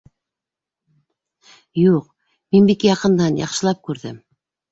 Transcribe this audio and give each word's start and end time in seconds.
Юҡ, 1.81 2.09
мин 2.55 2.71
бик 2.71 2.87
яҡындан, 2.89 3.39
яҡшылап 3.43 3.87
күрҙем. 3.91 4.19